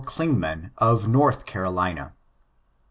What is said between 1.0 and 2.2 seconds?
North Carolina.